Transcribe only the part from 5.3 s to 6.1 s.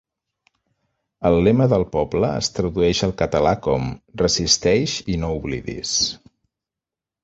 oblidis".